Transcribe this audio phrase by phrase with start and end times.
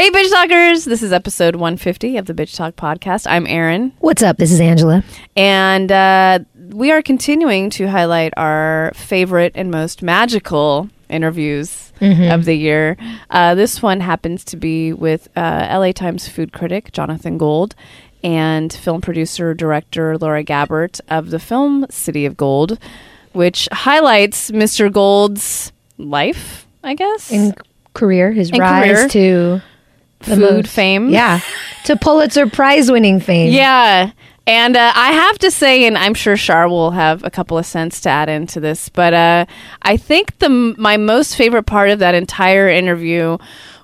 [0.00, 0.86] Hey, Bitch Talkers!
[0.86, 3.26] This is episode 150 of the Bitch Talk podcast.
[3.28, 4.38] I'm Erin, What's up?
[4.38, 5.04] This is Angela.
[5.36, 6.38] and uh,
[6.70, 12.96] we are continuing to highlight our favorite and most magical interviews of the year.
[13.28, 17.74] Uh, this one happens to be with uh, LA Times food critic Jonathan Gold
[18.24, 22.78] and film producer director Laura Gabbert of the film City of Gold,
[23.34, 24.90] which highlights Mr.
[24.90, 27.30] Gold's life, I guess.
[27.30, 27.54] In
[27.92, 29.08] career, his rise career.
[29.10, 29.62] to
[30.20, 31.10] the Food most- fame.
[31.10, 31.40] Yeah,
[31.84, 33.52] to Pulitzer Prize winning fame.
[33.52, 34.12] Yeah.
[34.46, 37.66] And uh, I have to say, and I'm sure Shar will have a couple of
[37.66, 39.46] cents to add into this, but uh,
[39.82, 43.36] I think the my most favorite part of that entire interview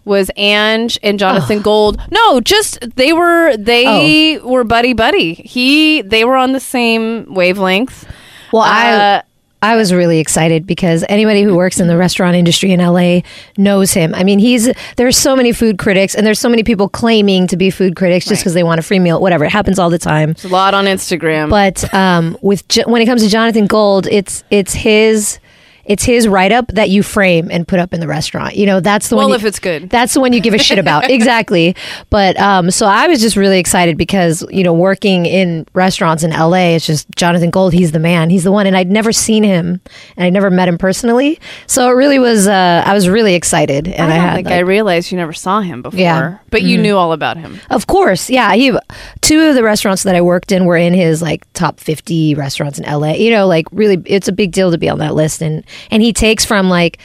[0.04, 2.00] was Ange and Jonathan Gold.
[2.10, 4.48] No, just they were they Oh.
[4.48, 5.34] were buddy buddy.
[5.34, 8.04] He they were on the same wavelength.
[8.52, 9.22] Well, Uh,
[9.62, 13.20] I was really excited because anybody who works in the restaurant industry in LA
[13.56, 14.14] knows him.
[14.14, 17.56] I mean, he's there's so many food critics and there's so many people claiming to
[17.56, 19.20] be food critics just because they want a free meal.
[19.20, 20.30] Whatever, it happens all the time.
[20.30, 21.50] It's a lot on Instagram.
[21.50, 25.38] But um, with when it comes to Jonathan Gold, it's it's his
[25.86, 28.56] it's his write up that you frame and put up in the restaurant.
[28.56, 29.30] You know, that's the well, one.
[29.30, 29.88] you- if it's good.
[29.88, 31.08] that's the one you give a shit about.
[31.10, 31.76] exactly.
[32.10, 36.30] But um, so I was just really excited because, you know, working in restaurants in
[36.32, 38.30] LA, it's just Jonathan Gold, he's the man.
[38.30, 38.66] He's the one.
[38.66, 39.80] And I'd never seen him
[40.16, 41.38] and I'd never met him personally.
[41.68, 43.86] So it really was, uh, I was really excited.
[43.86, 46.00] And I, I had, think like- I realized you never saw him before.
[46.00, 46.38] Yeah.
[46.50, 47.60] But you knew all about him.
[47.70, 48.28] of course.
[48.28, 48.54] Yeah.
[48.54, 48.76] He,
[49.20, 52.78] two of the restaurants that I worked in were in his like top 50 restaurants
[52.80, 53.12] in LA.
[53.12, 55.42] You know, like really, it's a big deal to be on that list.
[55.42, 56.98] And, and he takes from like,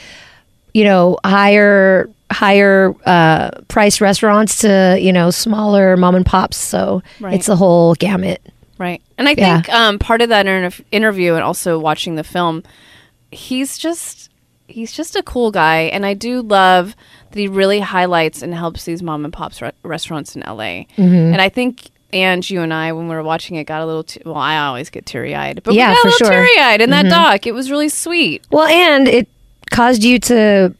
[0.74, 6.56] you know, higher higher uh price restaurants to, you know, smaller mom and pops.
[6.56, 7.34] So Right.
[7.34, 8.40] it's the whole gamut.
[8.78, 9.02] Right.
[9.18, 9.60] And I Yeah.
[9.62, 12.62] think um, part of that inter- interview and also watching the film,
[13.30, 14.30] he's just
[14.66, 16.96] he's just a cool guy, and I do love
[17.30, 20.86] that he really highlights and helps these mom and pops re- restaurants in LA.
[20.96, 21.32] Mm-hmm.
[21.32, 21.90] And I think.
[22.12, 24.04] And you and I, when we were watching it, got a little.
[24.04, 26.26] T- well, I always get teary eyed, but Yeah, we got a little sure.
[26.36, 26.46] Mm-hmm.
[26.46, 27.46] teary eyed in that doc.
[27.46, 28.44] It was really sweet.
[28.50, 29.28] Well, and it
[29.70, 30.74] caused you to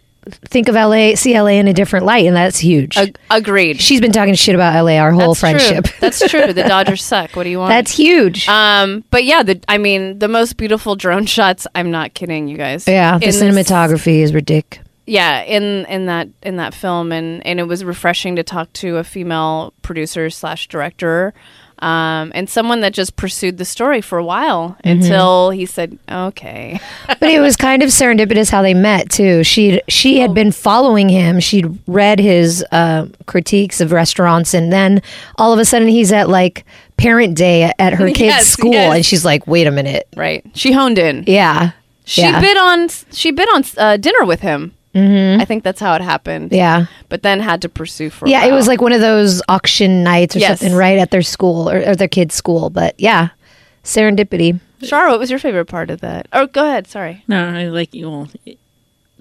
[0.47, 2.97] think of LA, see LA in a different light, and that's huge.
[2.97, 3.81] Ag- agreed.
[3.81, 5.85] She's been talking shit about LA our whole That's friendship.
[5.87, 5.97] True.
[6.01, 6.53] That's true.
[6.53, 7.35] The Dodgers suck.
[7.35, 7.71] What do you want?
[7.71, 8.47] That's huge.
[8.49, 11.67] Um, but yeah, the I mean, the most beautiful drone shots.
[11.75, 12.87] I'm not kidding, you guys.
[12.87, 14.87] yeah, the In this- cinematography is ridiculous.
[15.07, 18.97] Yeah in in that in that film and and it was refreshing to talk to
[18.99, 21.35] a female producer slash director
[21.81, 25.03] um, and someone that just pursued the story for a while Mm-hmm.
[25.03, 29.43] until he said okay but it was kind of serendipitous how they met too.
[29.43, 30.23] She she Oh.
[30.23, 31.41] had been following him.
[31.41, 35.03] She'd read his uh, critiques of restaurants, and then
[35.37, 36.65] all of a sudden he's at like
[36.97, 38.95] parent day at her kid's Yes, school, yes.
[38.95, 41.73] and she's like, "Wait a minute, right she honed in yeah,
[42.05, 42.41] she yeah.
[42.41, 45.41] bid on she bid on uh, dinner with him mm-hmm.
[45.41, 48.45] i think that's how it happened yeah." but then had to pursue for a Yeah,
[48.45, 50.61] it was like one of those auction nights or Yes.
[50.61, 52.71] something, right at their school or, or their kid's school.
[52.71, 53.29] But yeah,
[53.85, 54.61] serendipity.
[54.83, 57.95] Shar, what was your favorite part of that oh go ahead sorry No, I like
[57.95, 58.29] you will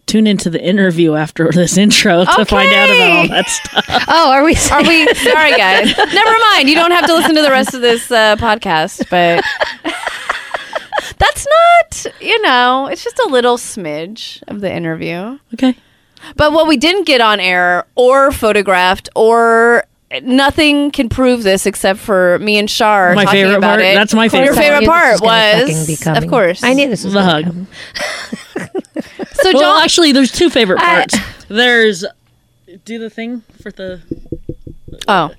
[0.08, 3.86] tune into the interview after this intro to find out about all that stuff.
[4.10, 4.56] Oh, are we?
[4.72, 5.96] Are we sorry, guys?
[5.96, 6.68] Never mind.
[6.68, 9.44] You don't have to listen to the rest of this uh, podcast, but
[9.84, 9.91] that's not.
[12.22, 15.40] You know, it's just a little smidge of the interview.
[15.54, 15.76] Okay.
[16.36, 19.86] But what we didn't get on air or photographed or
[20.22, 23.82] nothing can prove this except for me and Shar My talking favorite about part?
[23.82, 23.96] it.
[23.96, 26.64] That's my Of course Your favorite I favorite knew this part was was, of course,
[26.64, 27.44] I knew this was The hug.
[27.46, 27.68] come.
[29.34, 31.18] So, Well, John, actually, there's two favorite I- parts.
[31.48, 32.06] There's
[32.86, 34.02] do the thing for the
[35.08, 35.32] oh,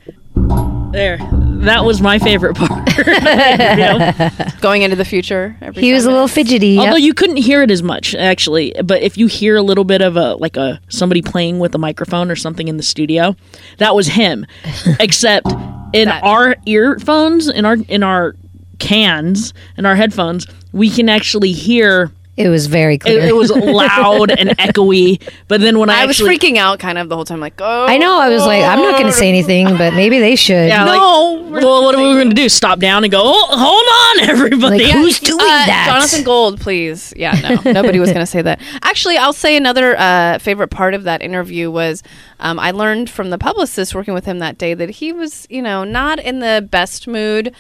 [0.93, 1.19] there.
[1.63, 2.83] That was my favorite part.
[3.03, 4.51] Yeah.
[4.61, 5.57] going into the future.
[5.63, 6.79] every He was a little fidgety.
[6.79, 7.07] Although yep.
[7.07, 8.75] you couldn't hear it as much, actually.
[8.85, 11.79] But if you hear a little bit of a like a somebody playing with a
[11.79, 13.35] microphone or something in the studio,
[13.79, 14.47] that was him.
[15.01, 15.51] Except
[15.95, 18.37] in That- our earphones, in our in our
[18.79, 22.11] cans, in our headphones, we can actually hear.
[22.35, 23.21] It was very clear.
[23.21, 25.21] it was loud and echoey.
[25.49, 27.61] But then when I, I was actually, freaking out kind of the whole time, like,
[27.61, 28.19] oh, I know.
[28.19, 30.69] I was like, I'm not going to say anything, but maybe they should.
[30.69, 32.49] Yeah, No, we're well, what are we going to do?
[32.49, 33.21] Stop down and go?
[33.23, 34.85] Oh, hold on, everybody.
[34.85, 35.91] Like, who's doing Uh, that?
[35.93, 37.13] Jonathan Gold, please.
[37.17, 37.33] Yeah,
[37.65, 38.63] no, nobody was going to say that.
[38.83, 42.03] Actually, I'll say another uh, favorite part of that interview was
[42.41, 45.61] um, I learned from the publicist working with him that day that he was, you
[45.61, 47.55] know, not in the best mood.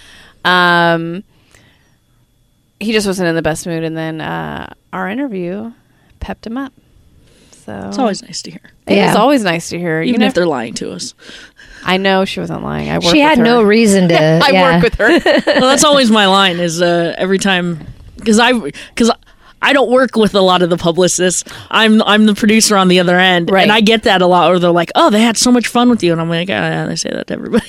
[0.47, 1.25] Um,
[2.83, 5.73] he just wasn't in the best mood, and then uh, our interview
[6.21, 6.73] pepped him up.
[7.65, 9.11] So It's always nice to hear, it Yeah.
[9.11, 10.03] is always nice to hear.
[10.03, 11.15] even you if they're lying to us.
[11.85, 12.91] I know she wasn't lying.
[12.91, 13.55] I work she had with her.
[13.55, 14.15] no reason to.
[14.45, 14.75] I yeah.
[14.75, 15.09] work with her.
[15.61, 16.59] well, that's always my line.
[16.61, 17.87] Is uh, every time
[18.17, 19.11] because I because
[19.61, 21.45] I don't work with a lot of the publicists.
[21.71, 23.63] I'm I'm the producer on the other end, Right.
[23.63, 24.51] and I get that a lot.
[24.51, 26.87] Where they're like, "Oh, they had so much fun with you," and I'm like, "Yeah,
[26.89, 27.65] I say that to everybody."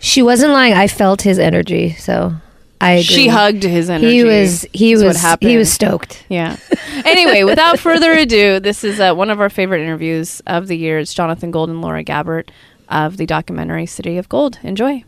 [0.00, 0.72] She wasn't lying.
[0.74, 2.34] I felt his energy, so
[2.80, 3.02] I agree.
[3.02, 4.12] She hugged his energy.
[4.12, 4.66] He was.
[4.72, 5.24] He was.
[5.40, 6.24] He was stoked.
[6.28, 6.56] Yeah.
[7.04, 10.98] Anyway, without further ado, this is uh, one of our favorite interviews of the year.
[10.98, 12.48] It's Jonathan Gold and Laura Gabbert
[12.88, 14.58] of the documentary City of Gold.
[14.62, 15.04] Enjoy.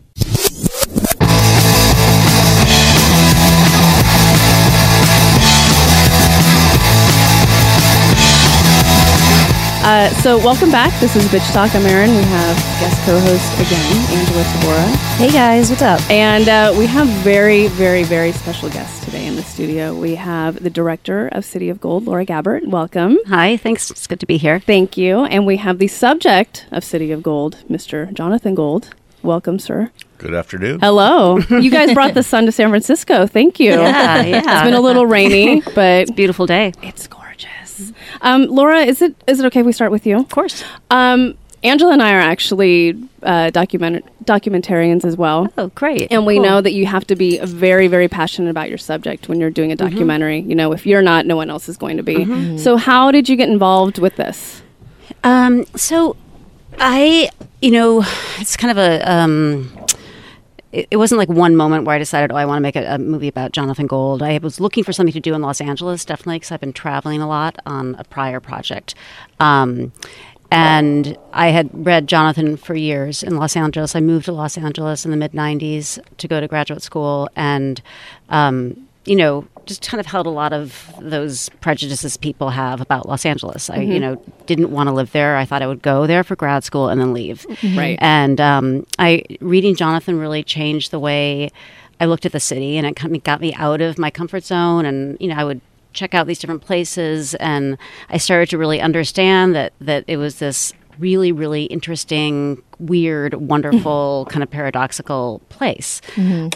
[9.87, 10.93] Uh, so, welcome back.
[10.99, 11.73] This is Bitch Talk.
[11.77, 12.11] I'm Erin.
[12.11, 14.97] We have guest co-host again, Angela Tabora.
[15.17, 16.01] Hey guys, what's up?
[16.11, 19.95] And uh, we have very, very, very special guests today in the studio.
[19.95, 22.67] We have the director of City of Gold, Laura Gabbert.
[22.67, 23.17] Welcome.
[23.29, 23.89] Hi, thanks.
[23.93, 24.59] It's good to be here.
[24.59, 25.25] Thank you.
[25.27, 28.13] And we have the subject of City of Gold, Mr.
[28.13, 28.93] Jonathan Gold.
[29.23, 29.93] Welcome, sir.
[30.19, 30.81] Good afternoon.
[30.81, 31.39] Hello.
[31.51, 33.29] you guys brought the sun to San Francisco.
[33.29, 33.71] Thank you.
[33.71, 34.39] Yeah, yeah.
[34.39, 36.73] It's been a little rainy, but Beautiful day.
[36.83, 37.07] it's
[37.79, 37.93] gorgeous.
[38.21, 40.19] Um, Laura, is it is it okay if we start with you?
[40.19, 40.65] Of course.
[40.91, 45.49] Um, Angela and I are actually uh, document documentarians as well.
[45.59, 46.13] Oh, great.
[46.13, 46.45] And we Cool.
[46.45, 49.73] know that you have to be very, very passionate about your subject when you're doing
[49.73, 50.41] a documentary.
[50.41, 52.59] You know, if you're not, no one else is going to be.
[52.59, 54.63] So, how did you get involved with this?
[55.25, 56.17] Um, so
[56.79, 57.31] I,
[57.63, 58.05] you know,
[58.39, 59.11] it's kind of a.
[59.11, 59.76] Um,
[60.77, 62.95] it, it wasn't like one moment where I decided, oh, I want to make a,
[62.95, 64.23] a movie about Jonathan Gold.
[64.23, 67.23] I was looking for something to do in Los Angeles, definitely, because I've been traveling
[67.23, 68.95] a lot on a prior project.
[69.41, 69.93] Um,
[70.51, 73.97] and I had read Jonathan for years in Los Angeles.
[73.97, 77.29] I moved to Los Angeles in the mid 90s to go to graduate school.
[77.35, 77.81] And,
[78.29, 83.09] um, you know, just kind of held a lot of those prejudices people have about
[83.09, 83.71] Los Angeles.
[83.71, 85.37] I, you know, didn't want to live there.
[85.37, 87.47] I thought I would go there for grad school and then leave.
[87.77, 87.99] Right.
[88.01, 91.51] And um, I reading Jonathan really changed the way
[92.01, 94.45] I looked at the city, and it kind of got me out of my comfort
[94.45, 94.85] zone.
[94.85, 95.61] And you know, I would
[95.93, 97.79] check out these different places, and
[98.11, 104.27] I started to really understand that that it was this really, really interesting, weird, wonderful,
[104.31, 106.01] kind of paradoxical place.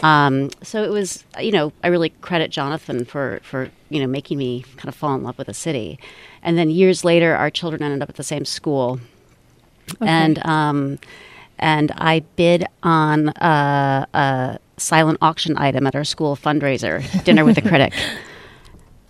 [0.03, 4.37] Um, so it was, you know, I really credit Jonathan for for you know making
[4.37, 5.99] me kind of fall in love with the city.
[6.43, 8.99] And then years later, our children ended up at the same school,
[9.99, 10.99] and um,
[11.59, 17.57] and I bid on a, a silent auction item at our school fundraiser, dinner with
[17.57, 17.93] a critic.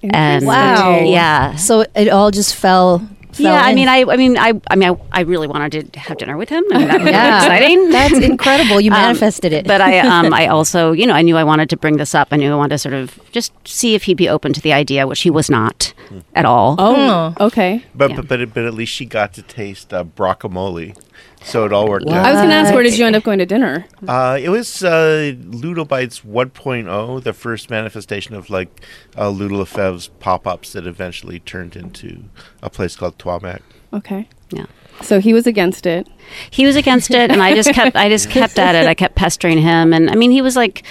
[0.03, 1.03] And Wow.
[1.03, 3.07] yeah, So it all just fell.
[3.33, 3.61] Fell yeah.
[3.61, 6.37] I mean, I, I mean, I, I mean, I, I really wanted to have dinner
[6.37, 6.63] with him.
[6.71, 7.37] I mean, that was Yeah.
[7.37, 7.89] exciting.
[7.89, 8.79] That's incredible.
[8.81, 9.65] You Um, manifested it.
[9.67, 12.27] But I, um, I also, you know, I knew I wanted to bring this up.
[12.31, 14.73] I knew I wanted to sort of just see if he'd be open to the
[14.73, 15.93] idea, which he was not
[16.35, 16.75] at all.
[16.79, 17.83] Oh, okay.
[17.95, 18.15] But, Yeah.
[18.17, 20.95] but but but at least she got to taste uh, brockamole,
[21.43, 22.25] so it all worked I out.
[22.25, 23.85] was going to ask, where did you end up going to dinner?
[24.07, 28.81] Uh, it was uh, Ludo Bites 1.0, the first manifestation of like
[29.17, 32.23] uh, Ludo Lefebvre's pop-ups that eventually turned into
[32.61, 33.61] a place called Trois Mec.
[33.93, 34.27] Okay.
[34.51, 34.65] Yeah.
[35.01, 36.07] So he was against it.
[36.51, 39.15] he was against it and i just kept i just kept at it i kept
[39.15, 40.83] pestering him and i mean he was like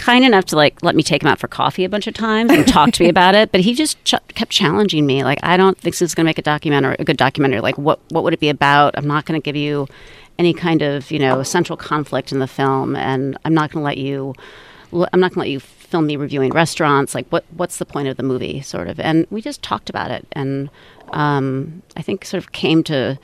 [0.00, 2.50] kind enough to like let me take him out for coffee a bunch of times
[2.50, 5.56] and talk to me about it but he just ch- kept challenging me like i
[5.56, 8.24] don't think this is going to make a documentary a good documentary like what what
[8.24, 8.96] would it be about?
[8.96, 9.86] I'm not going to give you
[10.38, 13.84] any kind of you know central conflict in the film and i'm not going to
[13.84, 14.34] let you
[15.12, 18.08] i'm not going to let you film me reviewing restaurants like what what's the point
[18.08, 18.62] of the movie?
[18.62, 20.70] sort of and we just talked about it and
[21.12, 23.18] um, i think sort of came to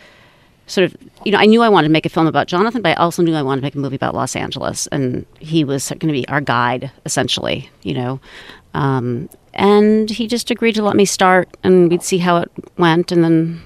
[0.66, 2.90] sort of, you know, I knew I wanted to make a film about Jonathan, but
[2.90, 5.88] I also knew I wanted to make a movie about Los Angeles, and he was
[5.88, 8.20] going to be our guide, essentially, you know.
[8.74, 13.12] Um, and he just agreed to let me start, and we'd see how it went,
[13.12, 13.62] and then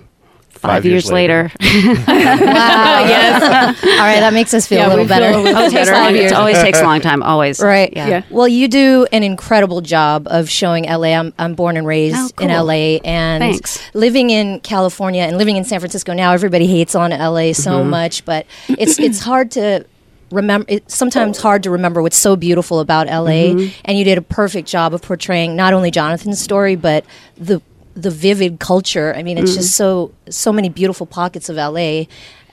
[0.60, 2.00] five, Five years, years later, later.
[2.06, 2.14] wow.
[3.06, 3.82] yes.
[3.82, 5.38] All right, that makes us feel Yeah, a little we feel better.
[5.38, 6.16] a little it takes better.
[6.16, 7.22] It always takes a long time.
[7.22, 7.92] Always, Right.
[7.96, 8.08] Yeah.
[8.08, 8.22] Yeah.
[8.30, 11.08] Well, you do an incredible job of showing LA.
[11.18, 12.50] I'm, I'm born and raised Oh, in.
[12.50, 13.80] LA and Thanks.
[13.94, 16.32] living in California and living in San Francisco now.
[16.32, 17.90] Everybody hates on LA so Mm-hmm.
[17.90, 19.84] much, but it's it's hard to
[20.30, 20.66] remember.
[20.68, 23.54] It's sometimes hard to remember what's so beautiful about LA.
[23.54, 23.80] Mm-hmm.
[23.84, 27.04] And you did a perfect job of portraying not only Jonathan's story but
[27.36, 27.60] the
[27.94, 29.14] the vivid culture.
[29.16, 29.56] I mean, it's Mm.
[29.56, 32.06] just so so many beautiful pockets of LA.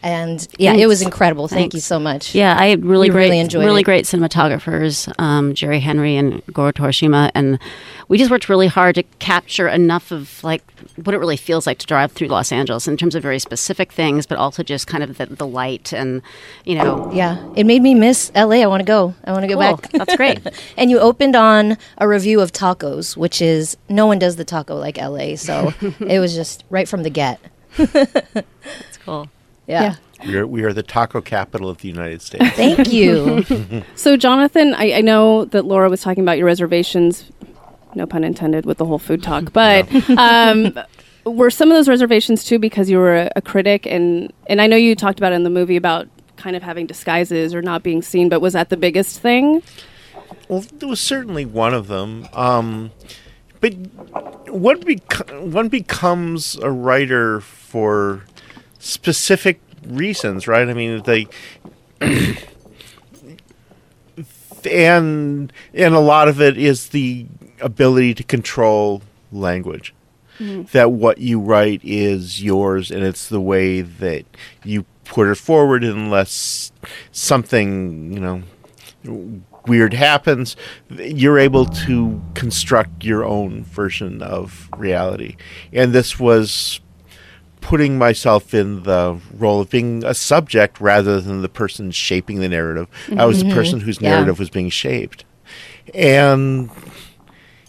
[0.04, 1.48] And yeah, it was incredible.
[1.48, 2.36] Thank you so much.
[2.36, 3.66] Yeah, I really We great, really enjoyed it.
[3.66, 3.86] really it.
[3.86, 7.60] great cinematographers, um, Jerry Henry and Goro Torishima, and
[8.08, 10.64] we just worked really hard to capture enough of like
[11.04, 13.92] what it really feels like to drive through Los Angeles in terms of very specific
[13.92, 16.22] things, but also just kind of the, the light and
[16.66, 17.10] you know.
[17.14, 18.58] Yeah, it made me miss LA.
[18.62, 19.14] I want to go.
[19.26, 19.78] I want to go Cool.
[19.78, 19.92] back.
[19.92, 20.40] That's great.
[20.78, 24.76] and you opened on a review of tacos, which is no one does the taco
[24.76, 25.36] like LA.
[25.36, 27.40] So it was just right from the get.
[27.80, 29.30] It's cool.
[29.68, 29.82] Yeah.
[29.84, 29.96] Yeah.
[30.26, 32.50] We are, we are the taco capital of the United States.
[32.56, 33.46] Thank you.
[33.96, 37.32] So, Jonathan, I, I know that Laura was talking about your reservations
[37.98, 39.52] no pun intended with the whole food talk.
[39.58, 40.78] But um,
[41.26, 44.68] were some of those reservations too because you were a, a critic and and I
[44.68, 46.08] know you talked about in the movie about
[46.38, 49.64] kind of having disguises or not being seen, but was that the biggest thing?
[50.48, 52.28] Well, it was certainly one of them.
[52.34, 52.92] Um,
[53.60, 53.74] but
[54.50, 58.24] what bec- one becomes a writer for
[58.88, 60.68] specific reasons, right?
[60.68, 61.28] I mean, they.
[64.70, 67.26] and and a lot of it is the
[67.62, 69.02] ability to control
[69.32, 69.94] language
[70.40, 70.64] mm-hmm.
[70.72, 74.26] that what you write is yours and it's the way that
[74.64, 76.72] you put it forward unless
[77.12, 80.56] something you know weird happens
[80.90, 85.36] you're able to construct your own version of reality
[85.72, 86.80] and this was
[87.68, 92.48] putting myself in the role of being a subject rather than the person shaping the
[92.48, 93.56] narrative i was the mm-hmm.
[93.56, 94.12] person whose Yeah.
[94.12, 95.26] narrative was being shaped
[95.94, 96.70] and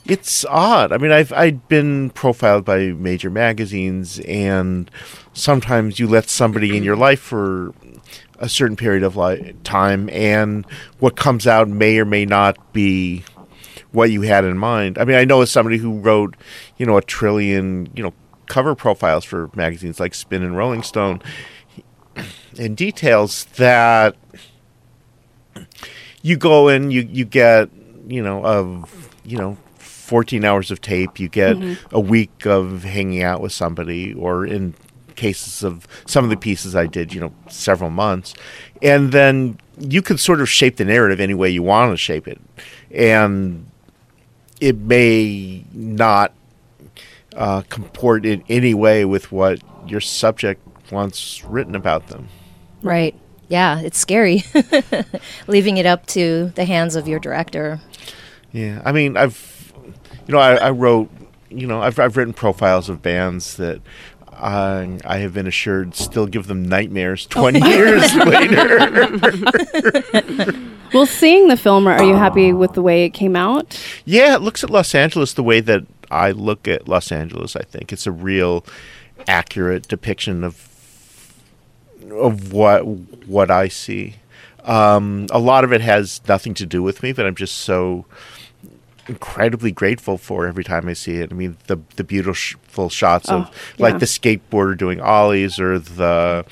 [0.09, 0.91] it's odd.
[0.91, 4.91] I mean, I've I'd been profiled by major magazines, and
[5.35, 7.75] sometimes you let somebody in your life for
[8.39, 10.65] a certain period of li- time, and
[10.99, 13.23] what comes out may or may not be
[13.93, 14.99] what you had in mind.
[14.99, 16.37] I mean, I know as somebody who wrote,
[16.79, 18.15] you know, a trillion, you know,
[18.49, 21.23] cover profiles for magazines like Spin and Rolling Stone,
[22.59, 24.17] and details that
[26.23, 27.71] you go in, you you get,
[28.07, 29.57] you know, of you know.
[29.79, 31.95] 14 hours of tape, you get mm-hmm.
[31.95, 34.73] a week of hanging out with somebody, or in
[35.17, 38.33] cases of some of the pieces I did, you know, several months.
[38.81, 42.27] And then you can sort of shape the narrative any way you want to shape
[42.27, 42.41] it.
[42.91, 43.71] And
[44.63, 46.33] it may not
[47.37, 52.29] uh, comport in any way with what your subject wants written about them.
[52.83, 53.15] Right.
[53.49, 54.45] Yeah, it's scary
[55.47, 57.81] leaving it up to the hands of your director.
[58.53, 59.73] Yeah, I mean, I've,
[60.27, 61.11] you know, I, I wrote,
[61.49, 63.81] you know, I've I've written profiles of bands that
[64.33, 68.79] I I have been assured still give them nightmares twenty years later.
[70.95, 73.79] Well, seeing the film, are you happy with the way it came out?
[74.07, 77.57] yeah, it looks at Los Angeles the way that I look at Los Angeles.
[77.57, 78.65] I think it's a real
[79.27, 80.65] accurate depiction of
[82.11, 84.17] of what what I see.
[84.65, 88.05] Um, a lot of it has nothing to do with me, but I'm just so
[89.09, 91.33] incredibly grateful for every time I see it.
[91.33, 96.45] I mean, the the beautiful shots of Oh, like the skateboarder doing ollies, or the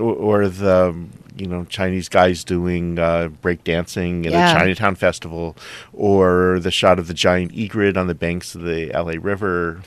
[0.00, 0.94] or, or the
[1.36, 4.50] you know Chinese guys doing uh, break dancing at Yeah.
[4.54, 5.56] a Chinatown festival,
[5.92, 9.18] or the shot of the giant egret on the banks of the L.A.
[9.18, 9.82] River.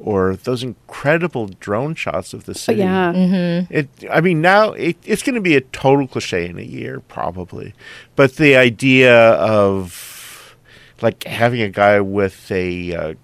[0.00, 2.78] Or those incredible drone shots of the city.
[2.78, 3.64] Yeah.
[3.68, 3.88] It.
[4.08, 7.74] I mean, now it, it's going to be a total cliche in a year, probably.
[8.14, 10.56] But the idea of
[11.02, 13.14] like having a guy with a uh,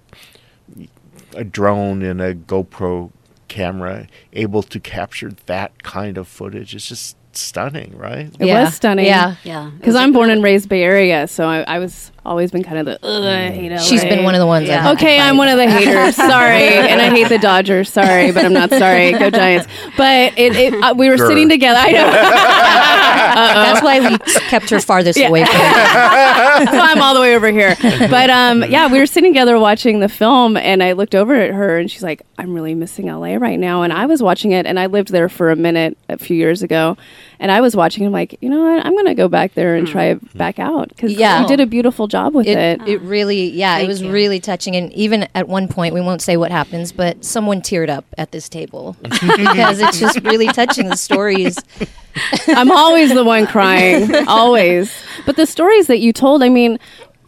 [1.36, 3.12] a drone and a GoPro
[3.46, 8.26] camera able to capture that kind of footage is just stunning, right?
[8.38, 8.64] It yeah.
[8.64, 9.06] was stunning.
[9.06, 9.36] Yeah.
[9.44, 9.70] Yeah.
[9.76, 12.86] Because I'm born and raised Bay Area, so I, I was always been kind of
[12.86, 13.78] the, ugh, I hate LA.
[13.78, 14.66] She's been one of the ones.
[14.68, 14.76] Yeah.
[14.78, 16.16] I've had to Okay, I'm one of the haters.
[16.16, 17.92] Sorry, and I hate the Dodgers.
[17.92, 19.12] Sorry, but I'm not sorry.
[19.12, 19.66] Go Giants.
[19.96, 21.26] But it, it uh, we were Grr.
[21.28, 21.78] sitting together.
[21.80, 22.10] I know.
[22.74, 24.16] That's why we
[24.48, 26.68] kept her farthest away from it.
[26.70, 27.76] so I'm all the way over here.
[27.80, 31.52] But um, yeah, we were sitting together watching the film, and I looked over at
[31.52, 34.66] her, and she's like, "I'm really missing LA right now." And I was watching it,
[34.66, 36.96] and I lived there for a minute a few years ago,
[37.38, 38.06] and I was watching.
[38.06, 38.84] I'm like, you know what?
[38.86, 41.42] I'm going to go back there and try it back out because Yeah.
[41.42, 42.88] you did a beautiful job with It, it.
[42.88, 44.10] it really, yeah, it was you.
[44.10, 44.76] really touching.
[44.76, 48.32] And even at one point, we won't say what happens, but someone teared up at
[48.32, 50.88] this table because it's just really touching.
[50.88, 51.58] The stories,
[52.48, 54.92] I'm always the one crying, always.
[55.26, 56.78] But the stories that you told, I mean,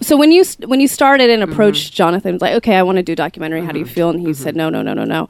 [0.01, 1.53] so when you when you started and mm-hmm.
[1.53, 3.65] approached Jonathan, like, okay, I want to do a documentary.
[3.65, 3.95] How do you mm-hmm.
[3.95, 4.11] feel?
[4.11, 4.43] And he mm-hmm.
[4.43, 5.29] said, no, no, no, no, no.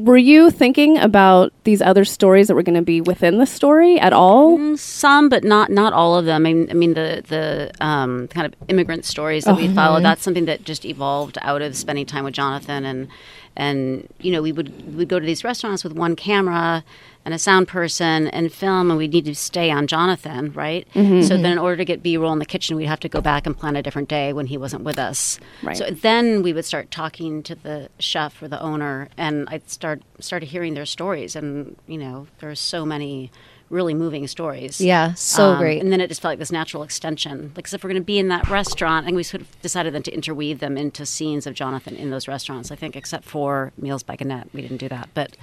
[0.00, 4.00] Were you thinking about these other stories that were going to be within the story
[4.00, 4.56] at all?
[4.56, 6.46] Mm, Some, but not not all of them.
[6.46, 10.00] I mean, I mean the the um, kind of immigrant stories that we follow.
[10.00, 13.08] That's something that just evolved out of spending time with Jonathan, and
[13.56, 16.82] and you know we would we would go to these restaurants with one camera
[17.24, 20.86] and a sound person and film, and we'd need to stay on Jonathan, right?
[20.94, 23.20] So then, in order to get B roll in the kitchen, we'd have to go
[23.20, 25.38] back and plan a different day when he wasn't with us.
[25.62, 25.76] Right.
[25.76, 30.02] So then we would start talking to the chef or the owner, and I'd start
[30.18, 33.30] started hearing their stories, and you know there are so many
[33.68, 34.80] really moving stories.
[34.80, 35.80] yeah, so Um, great.
[35.80, 37.52] And then it just felt like this natural extension.
[37.54, 39.94] Like, 'cause if we're going to be in that restaurant, and we sort of decided
[39.94, 42.72] then to interweave them into scenes of Jonathan in those restaurants.
[42.72, 45.10] I think, except for Meals by Genet, we didn't do that.
[45.14, 45.36] But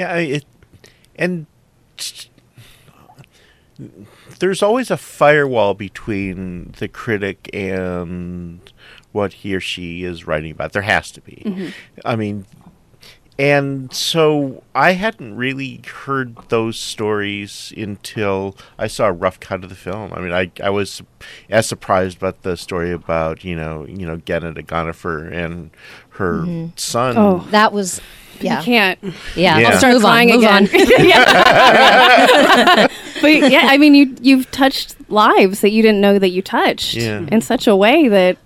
[0.00, 0.44] Yeah, it,
[1.14, 1.44] and
[4.38, 8.60] there's always a firewall between the critic and
[9.12, 10.72] what he or she is writing about.
[10.72, 11.42] There has to be.
[11.44, 11.68] Mm-hmm.
[12.02, 12.46] I mean,
[13.40, 19.70] and so I hadn't really heard those stories until I saw a rough cut of
[19.70, 20.12] the film.
[20.12, 21.00] I mean, I, I was
[21.48, 25.70] as surprised about the story about you know you know Genet Agonafer and
[26.10, 26.76] her mm-hmm.
[26.76, 27.16] son.
[27.16, 27.48] Oh.
[27.50, 28.02] That was
[28.40, 28.58] yeah.
[28.58, 28.98] You can't.
[29.36, 29.70] Yeah, Yeah.
[29.70, 30.64] I'll Start move crying on, move again.
[30.66, 30.72] on.
[33.22, 36.92] but yeah, I mean, you you've touched lives that you didn't know that you touched
[36.94, 37.24] Yeah.
[37.32, 38.36] in such a way that.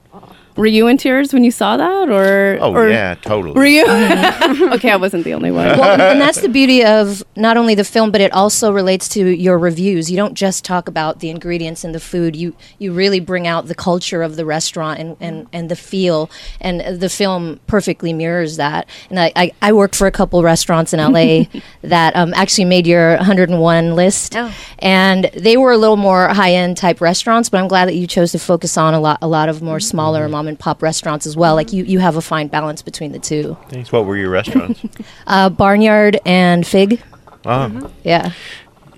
[0.56, 3.54] Were you in tears when you saw that, or Oh or yeah, totally.
[3.54, 3.84] Were you?
[4.75, 5.78] okay, I wasn't the only one.
[5.78, 9.28] well, and that's the beauty of not only the film, but it also relates to
[9.28, 10.11] your reviews.
[10.11, 12.37] You don't just talk about the ingredients and the food.
[12.37, 16.30] You you really bring out the culture of the restaurant and, and, and the feel.
[16.61, 18.88] And the film perfectly mirrors that.
[19.11, 21.44] And I, I, I worked for a couple restaurants in LA
[21.82, 24.37] that um, actually made your 101 list.
[24.37, 24.54] Oh.
[24.78, 28.06] And they were a little more high end type restaurants, but I'm glad that you
[28.06, 31.26] chose to focus on a lot a lot of more smaller mom and pop restaurants
[31.26, 31.54] as well.
[31.54, 33.56] Like you, you have a fine balance between the two.
[33.68, 33.90] Thanks.
[33.92, 34.80] What were your restaurants?
[35.26, 37.00] Uh, Barnyard and Fig.
[37.46, 38.32] oh, Yeah.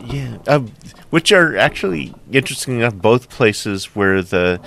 [0.05, 0.39] yeah.
[0.47, 0.73] Um,
[1.11, 2.95] which are actually interesting enough.
[2.95, 4.61] Both places where the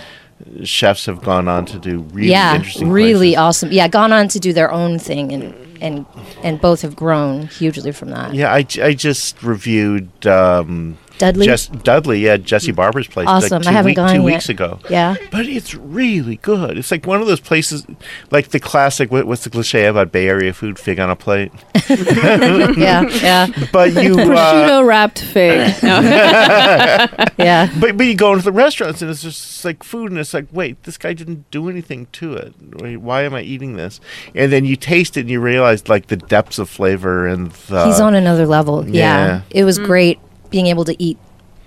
[0.63, 2.89] chefs have gone on to do really yeah, interesting.
[2.89, 3.38] really places.
[3.38, 3.71] awesome.
[3.71, 6.05] Yeah, gone on to do their own thing, and and
[6.43, 8.33] and both have grown hugely from that.
[8.33, 11.45] Yeah, I, I just reviewed um, Dudley.
[11.45, 13.27] Jess, Dudley, yeah, Jesse Barber's place.
[13.27, 13.59] Awesome.
[13.61, 14.25] Like I haven't week- gone two yet.
[14.25, 14.79] weeks ago.
[14.89, 15.15] Yeah.
[15.31, 16.77] but it's really good.
[16.79, 17.85] It's like one of those places,
[18.31, 19.11] like the classic.
[19.11, 20.79] What, what's the cliche about Bay Area food?
[20.79, 21.51] Fig on a plate.
[21.89, 25.75] yeah, yeah, But you, uh, wrapped fig.
[27.39, 27.69] Yeah.
[27.79, 30.47] but but you go into the restaurants and it's just like food, and it's like,
[30.51, 32.53] wait, this guy didn't do anything to it.
[32.81, 33.99] Wait, why am I eating this?
[34.35, 37.85] And then you taste it and you realize like the depths of flavor and the,
[37.85, 38.88] He's on another level.
[38.88, 39.41] Yeah, yeah.
[39.51, 40.19] it was great
[40.50, 41.18] being able to eat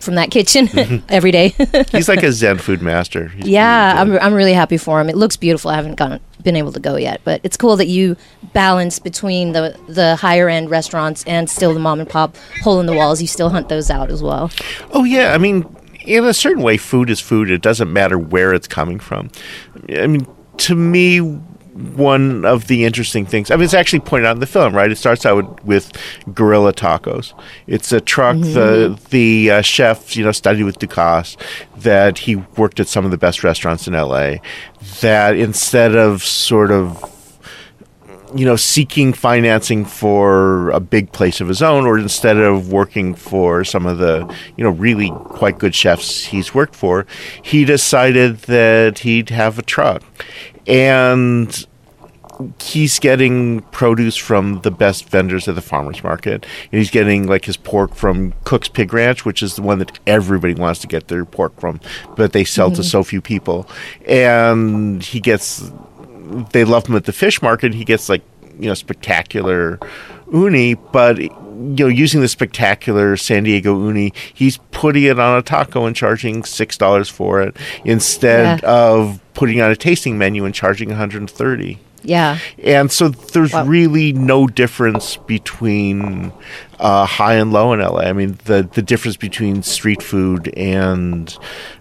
[0.02, 1.06] from that kitchen mm-hmm.
[1.08, 1.48] every day.
[1.90, 3.28] He's like a Zen food master.
[3.28, 4.26] He's yeah, really I'm.
[4.26, 5.08] I'm really happy for him.
[5.08, 5.70] It looks beautiful.
[5.70, 8.16] I haven't gone been able to go yet, but it's cool that you
[8.52, 12.86] balance between the the higher end restaurants and still the mom and pop hole in
[12.86, 13.20] the walls.
[13.20, 14.50] You still hunt those out as well.
[14.92, 15.64] Oh yeah, I mean,
[16.04, 17.50] in a certain way, food is food.
[17.50, 19.30] It doesn't matter where it's coming from.
[19.88, 20.26] I mean,
[20.58, 21.20] to me,
[21.74, 23.50] one of the interesting things.
[23.50, 24.90] I mean, it's actually pointed out in the film, right?
[24.90, 25.92] It starts out with, with
[26.34, 27.32] Guerrilla Tacos.
[27.66, 28.36] It's a truck.
[28.38, 31.36] The the uh, chef, you know, studied with Ducasse.
[31.78, 34.40] That he worked at some of the best restaurants in L.A.
[35.00, 37.11] That instead of sort of
[38.34, 43.14] you know, seeking financing for a big place of his own, or instead of working
[43.14, 47.06] for some of the, you know, really quite good chefs he's worked for,
[47.42, 50.02] he decided that he'd have a truck.
[50.66, 51.66] And
[52.60, 56.46] he's getting produce from the best vendors at the farmers market.
[56.70, 59.98] And he's getting like his pork from cook's pig ranch which is the one that
[60.06, 61.80] everybody wants to get their pork from
[62.16, 62.82] but they sell to mm-hmm.
[62.82, 63.68] so few people.
[64.06, 65.70] And he gets
[66.52, 68.22] they love him at the fish market he gets like
[68.58, 69.78] you know spectacular
[70.32, 71.30] uni but you
[71.78, 76.42] know using the spectacular san diego uni he's putting it on a taco and charging
[76.44, 78.68] six dollars for it instead Yeah.
[78.70, 83.64] of putting on a tasting menu and charging 130 Yeah, and so there's Wow.
[83.64, 86.32] really no difference between
[86.80, 88.00] uh, high and low in LA.
[88.10, 91.32] I mean, the the difference between street food and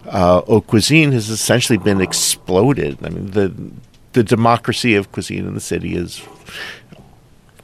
[0.08, 2.98] uh, haute cuisine has essentially been exploded.
[3.04, 3.52] I mean, the
[4.12, 6.22] the democracy of cuisine in the city is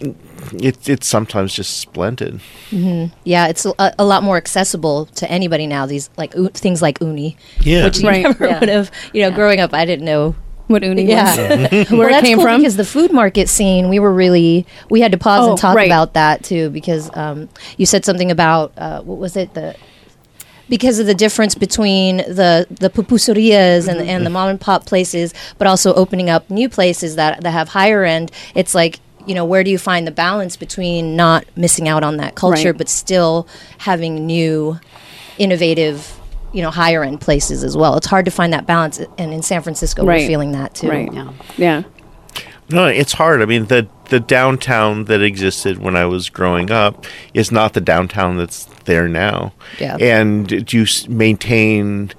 [0.01, 2.41] it, it's sometimes just splendid.
[2.71, 3.49] yeah.
[3.49, 5.87] It's a, a lot more accessible to anybody now.
[5.87, 7.85] These like u- things like uni, Yeah.
[7.85, 8.23] which you Right.
[8.23, 8.61] never Yeah.
[8.61, 8.91] would have.
[9.13, 10.37] You know, growing up, I didn't know
[10.69, 11.25] what uni Yeah.
[11.71, 11.71] was?
[11.91, 12.61] Well, Where it came cool from?
[12.61, 15.75] because the food market scene, we were really we had to pause Oh, and talk
[15.75, 15.89] right.
[15.89, 19.75] about that too because um, you said something about uh, what was it the
[20.69, 25.33] because of the difference between the the pupuserias and and the mom and pop places,
[25.59, 28.31] but also opening up new places that that have higher end.
[28.55, 32.17] It's like you know where do you find the balance between not missing out on
[32.19, 32.79] that culture, Right.
[32.79, 33.47] but still
[33.79, 34.79] having new,
[35.39, 36.15] innovative.
[36.51, 37.99] You know, higher end places as well.
[37.99, 40.23] It's hard to find that balance, and in San Francisco, Right.
[40.23, 40.89] we're feeling that too.
[40.89, 41.13] Right.
[41.13, 41.29] Yeah.
[41.59, 41.83] Yeah.
[42.71, 43.43] No, it's hard.
[43.43, 47.81] I mean, the the downtown that existed when I was growing up is not the
[47.81, 49.53] downtown that's there now.
[49.79, 49.97] Yeah.
[49.97, 52.13] And do you maintain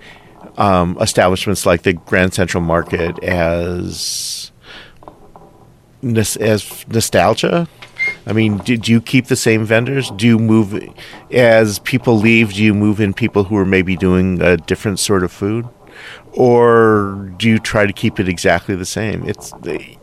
[0.58, 4.52] um, establishments like the Grand Central Market as
[6.02, 7.68] as nostalgia?
[8.26, 10.10] I mean, do you keep the same vendors?
[10.12, 10.82] Do you move
[11.32, 12.54] as people leave?
[12.54, 15.68] Do you move in people who are maybe doing a different sort of food?
[16.34, 19.28] Or do you try to keep it exactly the same?
[19.28, 19.52] It's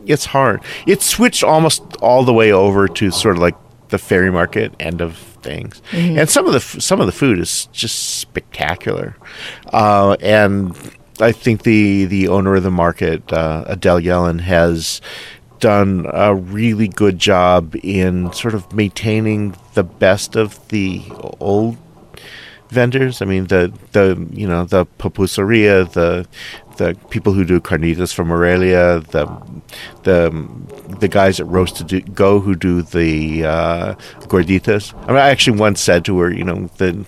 [0.05, 0.63] it's hard.
[0.85, 3.55] It's switched almost all the way over to sort of like
[3.89, 7.67] the ferry market end of things, and some of the some of the food is
[7.71, 9.15] just spectacular,
[9.71, 10.75] uh, and
[11.19, 15.01] I think the the owner of the market, uh, Adele Yellin, has
[15.59, 21.03] done a really good job in sort of maintaining the best of the
[21.39, 21.77] old
[22.69, 23.21] vendors.
[23.21, 26.27] I mean, the the you know the pupuseria, the
[26.77, 29.25] the people who do carnitas from Morelia, the
[30.03, 30.47] the
[30.99, 33.95] the guys at Roast to do, Go who do the uh,
[34.29, 34.93] gorditas.
[35.03, 37.05] I, mean, I actually once said to her, you know, the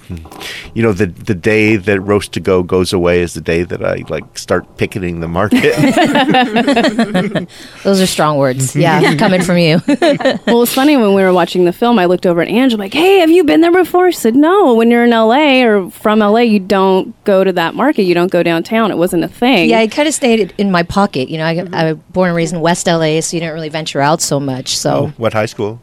[0.73, 3.83] you know the the day that Roast to Go goes away is the day that
[3.83, 5.61] I like start picketing the market.
[7.83, 8.75] Those are strong words.
[8.75, 9.81] Yeah, coming from you.
[9.87, 12.93] well, it's funny when we were watching the film, I looked over at Angela, like,
[12.93, 14.73] "Hey, have you been there before?" She said, "No.
[14.73, 18.03] When you're in LA or from LA, you don't go to that market.
[18.03, 18.91] You don't go downtown.
[18.91, 21.29] It wasn't a thing." Yeah, I kind of stayed in my pocket.
[21.29, 23.69] You know, I, I was born and raised in West LA, so you didn't really
[23.69, 24.77] venture out so much.
[24.77, 25.81] So oh, what high school?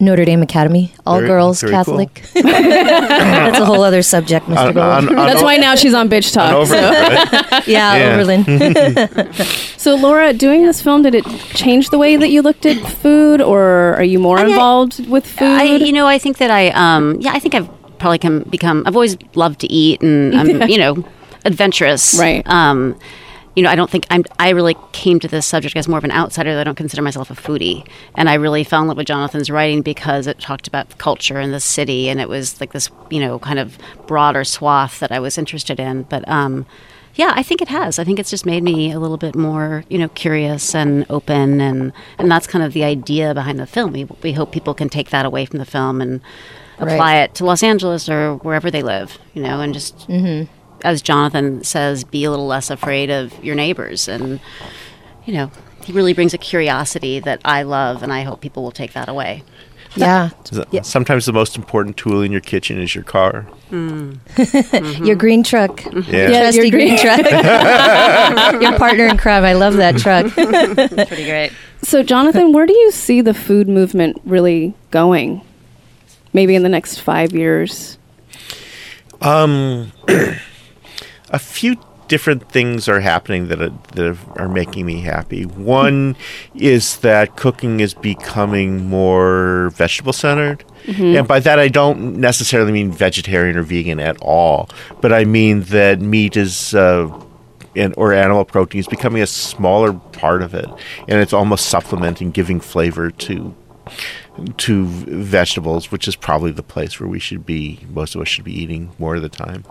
[0.00, 2.22] Notre Dame Academy, all Very- girls, very Catholic.
[2.34, 4.56] That's a whole other subject, Mr.
[4.56, 4.76] On- Gold.
[4.86, 6.48] on- on That's o- why now she's on Bitch Talk.
[6.50, 6.90] on over, so.
[6.90, 7.66] right?
[7.68, 8.14] yeah, Yeah.
[8.14, 9.32] Oberlin.
[9.76, 13.40] So, Laura, doing this film, did it change the way that you looked at food,
[13.40, 15.44] or are you more I- involved with food?
[15.46, 18.82] I, you know, I think that I, um, yeah, I think I've probably come become.
[18.86, 21.04] I've always loved to eat, and I'm, you know,
[21.44, 22.18] adventurous.
[22.18, 22.46] Right.
[22.48, 22.98] Um,
[23.56, 24.24] you know, I don't think I'm.
[24.40, 26.58] I really came to this subject as more of an outsider.
[26.58, 29.80] I don't consider myself a foodie, and I really fell in love with Jonathan's writing
[29.80, 33.38] because it talked about culture and the city, and it was like this, you know,
[33.38, 33.78] kind of
[34.08, 36.02] broader swath that I was interested in.
[36.02, 36.66] But um,
[37.14, 38.00] yeah, I think it has.
[38.00, 41.60] I think it's just made me a little bit more, you know, curious and open,
[41.60, 43.92] and and that's kind of the idea behind the film.
[43.92, 46.20] We we hope people can take that away from the film and
[46.78, 47.16] apply Right.
[47.30, 50.08] it to Los Angeles or wherever they live, you know, and just
[50.84, 54.38] as Jonathan says, be a little less afraid of your neighbors, and
[55.26, 55.50] you know,
[55.84, 59.08] he really brings a curiosity that I love, and I hope people will take that
[59.08, 59.42] away.
[59.96, 60.30] yeah.
[60.82, 63.46] Sometimes the most important tool in your kitchen is your car.
[63.70, 65.84] Your green truck.
[65.84, 66.30] Yeah.
[66.30, 67.20] Yeah, your green green- truck.
[68.62, 69.44] your partner in crime.
[69.44, 70.26] I love that truck.
[71.08, 71.52] Pretty great.
[71.82, 75.40] So, Jonathan, where do you see the food movement really going?
[76.32, 77.98] Maybe in the next five years.
[79.20, 79.92] Um,
[81.34, 85.44] a few different things are happening that are, that are making me happy.
[85.46, 86.16] One
[86.54, 90.64] is that cooking is becoming more vegetable centered.
[91.16, 94.68] And by that, I don't necessarily mean vegetarian or vegan at all,
[95.00, 96.74] but I mean that meat is.
[96.74, 97.20] Uh,
[97.76, 100.68] and, or animal protein is becoming a smaller part of it,
[101.08, 103.52] and it's almost supplementing, giving flavor to
[104.56, 107.80] to vegetables, which is probably the place where we should be.
[107.90, 109.64] Most of us should be eating more of the time.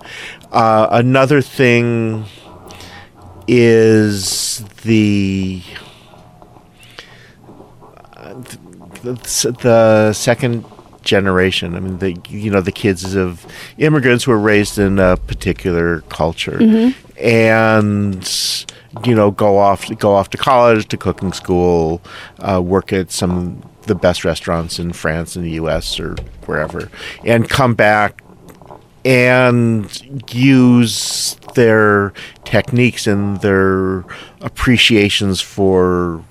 [0.52, 2.26] Uh, another thing
[3.48, 5.62] is the
[8.16, 8.34] uh,
[9.04, 10.64] the, the second
[11.04, 11.76] generation.
[11.76, 13.46] I mean, the you know the kids of
[13.78, 16.58] immigrants who are raised in a particular culture,
[17.18, 18.56] and
[19.06, 22.02] you know go off go off to college, to cooking school,
[22.40, 26.00] uh, work at some the best restaurants in France and the U.S.
[26.00, 26.16] or
[26.46, 26.90] wherever,
[27.24, 28.24] and come back
[29.06, 32.14] and use their
[32.46, 34.06] techniques and their
[34.42, 36.24] appreciations for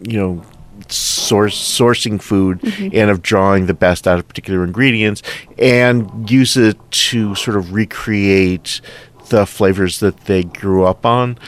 [0.00, 0.42] you know
[0.88, 2.88] source sourcing food mm-hmm.
[2.92, 5.22] and of drawing the best out of particular ingredients
[5.58, 8.80] and use it to sort of recreate
[9.28, 11.38] the flavors that they grew up on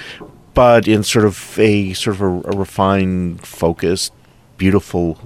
[0.52, 4.12] but in sort of a sort of a, a refined focused
[4.58, 5.18] beautiful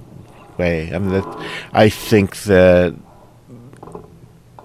[0.57, 2.95] way i mean that i think that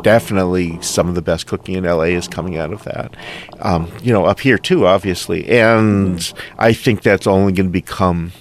[0.03, 3.15] definitely some of the best cooking in LA is coming out of that.
[3.61, 8.33] Um, you know, up here too, obviously, and I think that's only going to become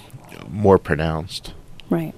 [0.48, 1.54] more pronounced.
[1.88, 2.14] Right.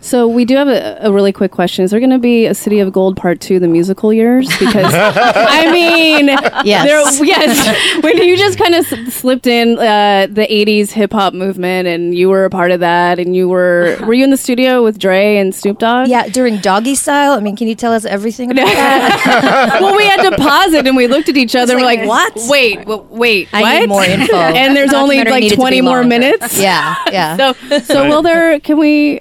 [0.00, 1.84] So we do have a, a really quick question.
[1.84, 4.48] Is there going to be a City of Gold Part Two, the musical years?
[4.58, 6.28] Because I mean,
[6.64, 6.86] Yes.
[7.18, 8.02] there, yes.
[8.02, 12.14] When you just kind of s- slipped in uh, the '80s hip hop movement, and
[12.14, 14.98] you were a part of that, and you were were you in the studio with
[14.98, 16.08] Dre and Snoop Dogg?
[16.08, 17.36] Yeah, during Doggystyle.
[17.36, 19.78] I mean, can you tell us everything about that?
[19.80, 22.00] well, we had to pause it, and we looked at each other, and we're like,
[22.00, 22.32] like, what?
[22.48, 23.80] Wait, w- wait, I what?
[23.80, 24.36] need more info.
[24.36, 26.08] And there's only like 20 more longer.
[26.08, 26.58] minutes.
[26.60, 27.36] Yeah, yeah.
[27.36, 28.60] So, so will there?
[28.60, 29.18] Can we?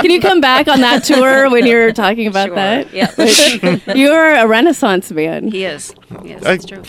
[0.00, 2.54] Can you come back on that tour when you're talking about Sure.
[2.56, 2.92] that?
[2.92, 3.78] Yeah.
[3.94, 5.48] You're a Renaissance man.
[5.48, 5.94] he is.
[6.24, 6.82] Yes, I- that's true.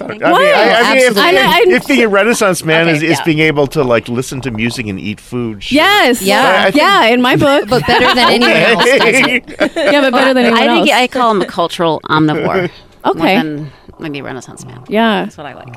[0.00, 1.22] I mean, I, I mean if, Absolutely.
[1.22, 3.24] I know, I- if being a Renaissance man Okay, is, is yeah.
[3.24, 5.74] being able to like listen to music and eat food, sure.
[5.76, 6.22] Yes.
[6.22, 6.56] Yeah.
[6.60, 7.06] I think- yeah.
[7.06, 8.84] In my book, but better than anyone else.
[8.84, 10.84] does yeah, but better than anyone I else.
[10.88, 12.70] think I call him a cultural omnivore.
[13.04, 13.42] Okay.
[13.42, 14.84] More than maybe Renaissance man.
[14.88, 15.24] yeah.
[15.24, 15.74] That's what I like.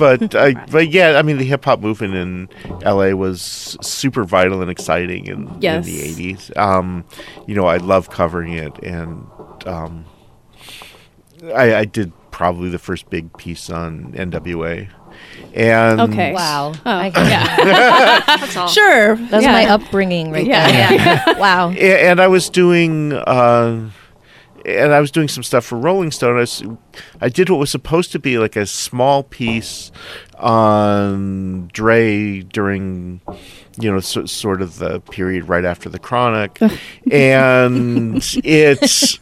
[0.00, 2.48] But I, but yeah, I mean the hip hop movement in
[2.82, 3.14] L.A.
[3.14, 5.86] was super vital and exciting in, Yes.
[5.86, 6.56] in the '80s.
[6.58, 7.04] Um,
[7.46, 9.24] you know, I love covering it, and
[9.66, 10.04] um,
[11.54, 14.88] I, I did probably the first big piece on NWA.
[15.54, 16.32] And Okay.
[16.32, 16.72] Wow.
[16.72, 17.10] Oh, I-
[18.40, 18.68] That's all.
[18.68, 19.16] Sure.
[19.16, 19.52] That's yeah.
[19.52, 21.22] my upbringing right Yeah.
[21.24, 21.34] there.
[21.38, 21.70] wow.
[21.72, 23.90] A- and I was doing uh,
[24.64, 26.36] and I was doing some stuff for Rolling Stone.
[26.36, 26.62] I, was,
[27.20, 29.90] I did what was supposed to be like a small piece
[30.38, 33.20] on Dre during
[33.78, 36.60] you know so, sort of the period right after the Chronic,
[37.10, 39.18] and it's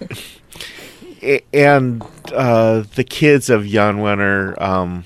[1.53, 5.05] and uh, the kids of Jan Wenner um,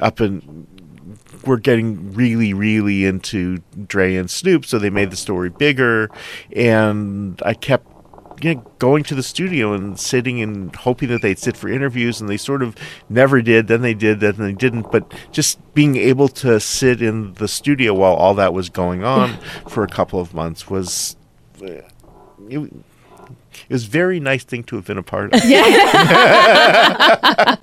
[0.00, 0.66] up in
[1.46, 6.10] were getting really, really into Dre and Snoop, so they made the story bigger.
[6.54, 7.91] And I kept
[8.42, 12.20] you know, going to the studio and sitting and hoping that they'd sit for interviews,
[12.20, 12.74] and they sort of
[13.08, 13.68] never did.
[13.68, 14.90] Then they did, then they didn't.
[14.90, 19.38] But just being able to sit in the studio while all that was going on
[19.68, 21.16] for a couple of months was.
[21.62, 21.66] uh,
[22.48, 22.72] It,
[23.68, 25.44] it was a very nice thing to have been a part of.
[25.44, 27.56] Yeah.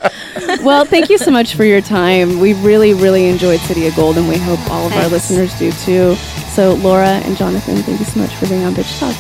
[0.64, 2.40] Well, thank you so much for your time.
[2.40, 5.72] We really, really enjoyed City of Gold, and we hope all of our listeners do
[5.72, 6.16] too.
[6.56, 9.16] So, Laura and Jonathan, thank you so much for being on Bitch Talk.